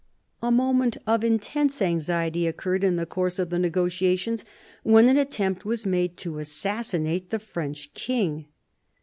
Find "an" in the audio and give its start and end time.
5.07-5.15